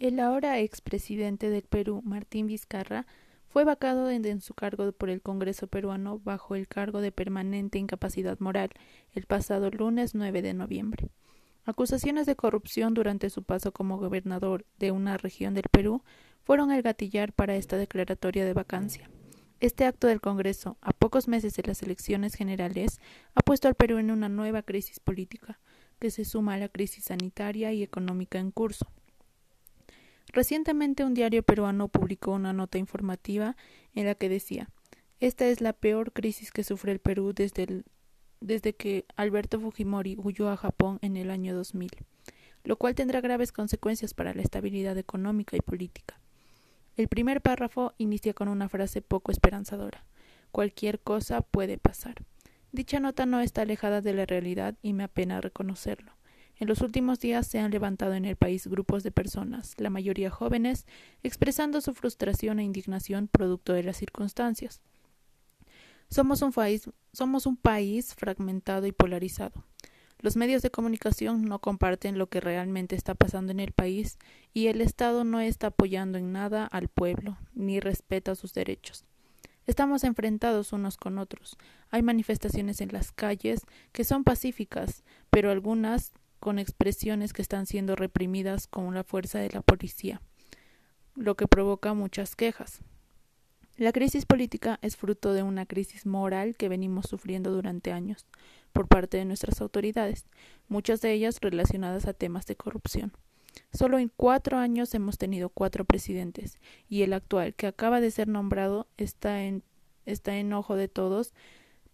[0.00, 3.06] El ahora expresidente del Perú, Martín Vizcarra,
[3.50, 8.40] fue vacado en su cargo por el Congreso peruano bajo el cargo de permanente incapacidad
[8.40, 8.70] moral
[9.12, 11.10] el pasado lunes 9 de noviembre.
[11.66, 16.02] Acusaciones de corrupción durante su paso como gobernador de una región del Perú
[16.44, 19.10] fueron el gatillar para esta declaratoria de vacancia.
[19.60, 23.00] Este acto del Congreso, a pocos meses de las elecciones generales,
[23.34, 25.60] ha puesto al Perú en una nueva crisis política,
[25.98, 28.90] que se suma a la crisis sanitaria y económica en curso.
[30.32, 33.56] Recientemente un diario peruano publicó una nota informativa
[33.94, 34.70] en la que decía
[35.18, 37.82] Esta es la peor crisis que sufre el Perú desde,
[38.40, 41.90] desde que Alberto Fujimori huyó a Japón en el año 2000,
[42.64, 46.20] lo cual tendrá graves consecuencias para la estabilidad económica y política.
[46.96, 50.04] El primer párrafo inicia con una frase poco esperanzadora.
[50.52, 52.16] Cualquier cosa puede pasar.
[52.72, 56.12] Dicha nota no está alejada de la realidad y me apena reconocerlo.
[56.60, 60.30] En los últimos días se han levantado en el país grupos de personas, la mayoría
[60.30, 60.86] jóvenes,
[61.22, 64.82] expresando su frustración e indignación producto de las circunstancias.
[66.10, 69.64] Somos un país, fragmentado y polarizado.
[70.18, 74.18] Los medios de comunicación no comparten lo que realmente está pasando en el país
[74.52, 79.06] y el Estado no está apoyando en nada al pueblo ni respeta sus derechos.
[79.66, 81.56] Estamos enfrentados unos con otros.
[81.90, 87.94] Hay manifestaciones en las calles que son pacíficas, pero algunas con expresiones que están siendo
[87.94, 90.20] reprimidas con la fuerza de la policía,
[91.14, 92.80] lo que provoca muchas quejas.
[93.76, 98.26] La crisis política es fruto de una crisis moral que venimos sufriendo durante años
[98.72, 100.26] por parte de nuestras autoridades,
[100.68, 103.12] muchas de ellas relacionadas a temas de corrupción.
[103.72, 108.28] Solo en cuatro años hemos tenido cuatro presidentes, y el actual, que acaba de ser
[108.28, 109.62] nombrado, está en,
[110.06, 111.32] está en ojo de todos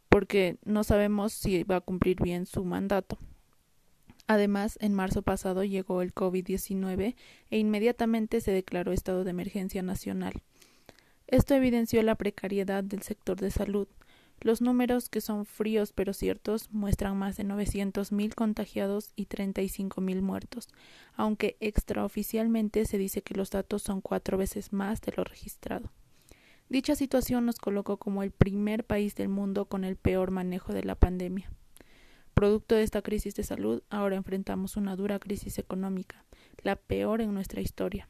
[0.08, 3.19] porque no sabemos si va a cumplir bien su mandato.
[4.27, 7.14] Además, en marzo pasado llegó el COVID-19
[7.50, 10.42] e inmediatamente se declaró estado de emergencia nacional.
[11.28, 13.88] Esto evidenció la precariedad del sector de salud.
[14.41, 20.69] Los números, que son fríos pero ciertos, muestran más de 900.000 contagiados y 35.000 muertos,
[21.14, 25.91] aunque extraoficialmente se dice que los datos son cuatro veces más de lo registrado.
[26.69, 30.82] Dicha situación nos colocó como el primer país del mundo con el peor manejo de
[30.82, 31.50] la pandemia.
[32.38, 36.22] Producto de esta crisis de salud, ahora enfrentamos una dura crisis económica,
[36.62, 38.08] la peor en nuestra historia.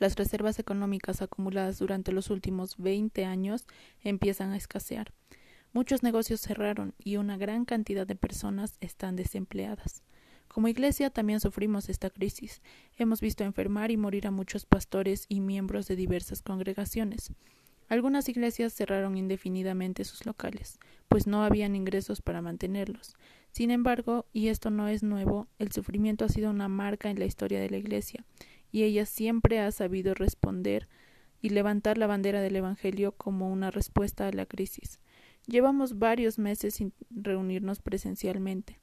[0.00, 3.68] Las reservas económicas acumuladas durante los últimos 20 años
[4.02, 5.12] empiezan a escasear.
[5.72, 10.02] Muchos negocios cerraron y una gran cantidad de personas están desempleadas.
[10.48, 12.60] Como iglesia también sufrimos esta crisis.
[12.96, 17.30] Hemos visto enfermar y morir a muchos pastores y miembros de diversas congregaciones.
[17.90, 20.78] Algunas iglesias cerraron indefinidamente sus locales,
[21.08, 23.16] pues no habían ingresos para mantenerlos.
[23.50, 27.24] Sin embargo, y esto no es nuevo, el sufrimiento ha sido una marca en la
[27.24, 28.24] historia de la Iglesia,
[28.70, 30.86] y ella siempre ha sabido responder
[31.42, 35.00] y levantar la bandera del Evangelio como una respuesta a la crisis.
[35.48, 38.78] Llevamos varios meses sin reunirnos presencialmente.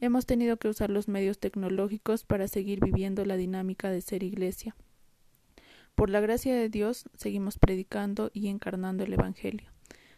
[0.00, 4.74] Hemos tenido que usar los medios tecnológicos para seguir viviendo la dinámica de ser iglesia.
[5.98, 9.72] Por la gracia de Dios seguimos predicando y encarnando el Evangelio.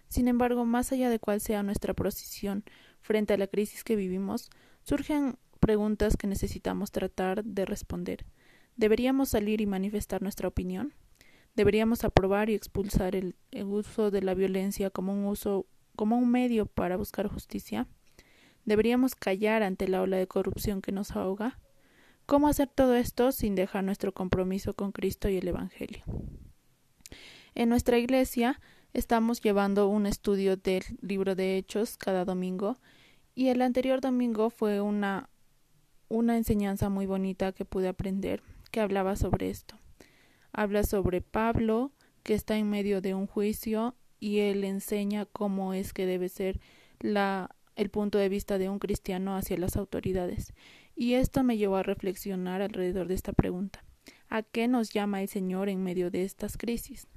[0.08, 2.64] Sin embargo, más allá de cuál sea nuestra posición
[3.00, 4.50] frente a la crisis que vivimos,
[4.82, 8.26] surgen preguntas que necesitamos tratar de responder.
[8.76, 10.92] ¿Deberíamos salir y manifestar nuestra opinión?
[11.56, 15.64] ¿Deberíamos aprobar y expulsar el, el uso de la violencia como un uso
[15.96, 17.88] como un medio para buscar justicia?
[18.66, 21.58] ¿Deberíamos callar ante la ola de corrupción que nos ahoga?
[22.30, 26.04] ¿Cómo hacer todo esto sin dejar nuestro compromiso con Cristo y el Evangelio?
[27.56, 28.60] En nuestra iglesia
[28.92, 32.78] estamos llevando un estudio del libro de Hechos cada domingo
[33.34, 35.28] y el anterior domingo fue una
[36.06, 39.74] una enseñanza muy bonita que pude aprender que hablaba sobre esto.
[40.52, 41.90] Habla sobre Pablo
[42.22, 46.60] que está en medio de un juicio y él enseña cómo es que debe ser
[47.00, 50.52] la el punto de vista de un cristiano hacia las autoridades.
[51.00, 53.82] Y esto me llevó a reflexionar alrededor de esta pregunta.
[54.28, 57.08] ¿A qué nos llama el Señor en medio de estas crisis?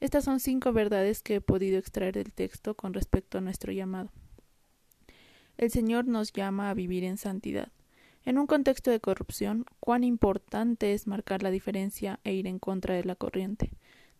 [0.00, 4.10] Estas son cinco verdades que he podido extraer del texto con respecto a nuestro llamado.
[5.56, 7.70] El Señor nos llama a vivir en santidad.
[8.24, 12.96] En un contexto de corrupción, cuán importante es marcar la diferencia e ir en contra
[12.96, 13.70] de la corriente.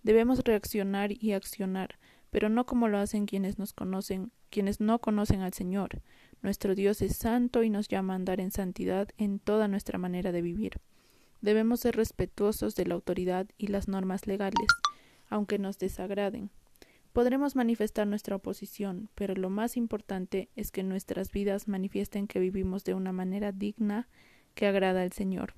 [0.04, 1.98] Debemos reaccionar y accionar,
[2.31, 6.02] pero no como lo hacen quienes nos conocen, quienes no conocen al Señor.
[6.43, 10.32] Nuestro Dios es santo y nos llama a andar en santidad en toda nuestra manera
[10.32, 10.81] de vivir.
[11.40, 14.69] Debemos ser respetuosos de la autoridad y las normas legales,
[15.29, 16.50] aunque nos desagraden.
[17.12, 22.85] Podremos manifestar nuestra oposición, pero lo más importante es que nuestras vidas manifiesten que vivimos
[22.85, 24.08] de una manera digna
[24.55, 25.55] que agrada al Señor.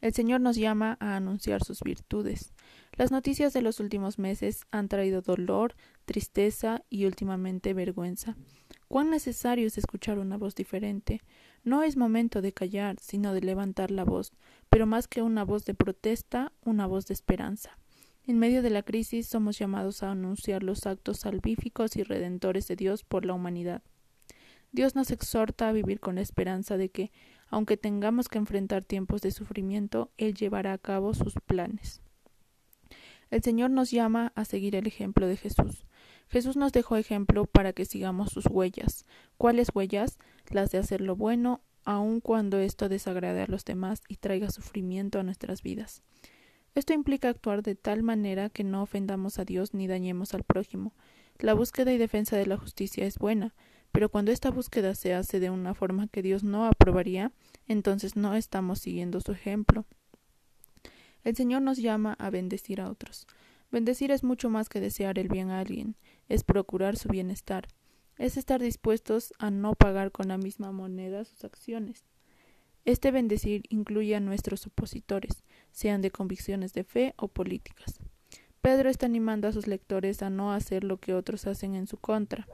[0.00, 2.52] El Señor nos llama a anunciar sus virtudes.
[2.96, 5.74] Las noticias de los últimos meses han traído dolor,
[6.04, 8.36] tristeza y últimamente vergüenza.
[8.94, 11.20] Cuán necesario es escuchar una voz diferente.
[11.64, 14.32] No es momento de callar, sino de levantar la voz,
[14.68, 17.76] pero más que una voz de protesta, una voz de esperanza.
[18.24, 22.76] En medio de la crisis somos llamados a anunciar los actos salvíficos y redentores de
[22.76, 23.82] Dios por la humanidad.
[24.70, 27.10] Dios nos exhorta a vivir con la esperanza de que,
[27.48, 32.00] aunque tengamos que enfrentar tiempos de sufrimiento, Él llevará a cabo sus planes.
[33.32, 35.84] El Señor nos llama a seguir el ejemplo de Jesús.
[36.34, 39.06] Jesús nos dejó ejemplo para que sigamos sus huellas.
[39.38, 40.18] ¿Cuáles huellas?
[40.50, 45.20] Las de hacer lo bueno, aun cuando esto desagrade a los demás y traiga sufrimiento
[45.20, 46.02] a nuestras vidas.
[46.74, 50.92] Esto implica actuar de tal manera que no ofendamos a Dios ni dañemos al prójimo.
[51.38, 53.54] La búsqueda y defensa de la justicia es buena,
[53.92, 57.30] pero cuando esta búsqueda se hace de una forma que Dios no aprobaría,
[57.68, 59.86] entonces no estamos siguiendo su ejemplo.
[61.22, 63.28] El Señor nos llama a bendecir a otros.
[63.70, 65.96] Bendecir es mucho más que desear el bien a alguien,
[66.28, 67.68] es procurar su bienestar,
[68.18, 72.04] es estar dispuestos a no pagar con la misma moneda sus acciones.
[72.84, 77.98] Este bendecir incluye a nuestros opositores, sean de convicciones de fe o políticas.
[78.60, 81.96] Pedro está animando a sus lectores a no hacer lo que otros hacen en su
[81.96, 82.46] contra.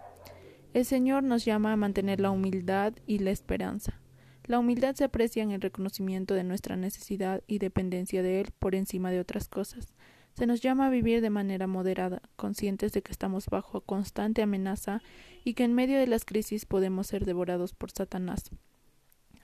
[0.72, 4.00] El Señor nos llama a mantener la humildad y la esperanza.
[4.44, 8.74] La humildad se aprecia en el reconocimiento de nuestra necesidad y dependencia de Él por
[8.74, 9.92] encima de otras cosas.
[10.40, 15.02] Se nos llama a vivir de manera moderada, conscientes de que estamos bajo constante amenaza
[15.44, 18.50] y que en medio de las crisis podemos ser devorados por Satanás.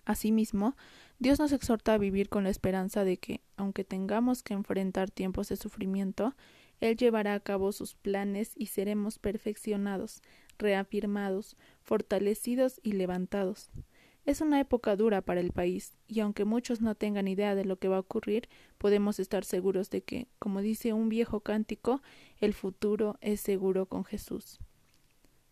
[0.06, 0.74] Asimismo,
[1.18, 5.50] Dios nos exhorta a vivir con la esperanza de que, aunque tengamos que enfrentar tiempos
[5.50, 6.34] de sufrimiento,
[6.80, 10.22] Él llevará a cabo sus planes y seremos perfeccionados,
[10.56, 13.68] reafirmados, fortalecidos y levantados.
[14.26, 17.78] Es una época dura para el país, y aunque muchos no tengan idea de lo
[17.78, 22.02] que va a ocurrir, podemos estar seguros de que, como dice un viejo cántico,
[22.40, 24.58] el futuro es seguro con Jesús.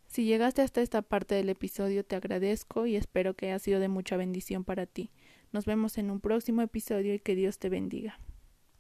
[0.09, 3.89] Si llegaste hasta esta parte del episodio, te agradezco y espero que haya sido de
[3.89, 5.13] mucha bendición para ti.
[5.53, 8.19] Nos vemos en un próximo episodio y que Dios te bendiga.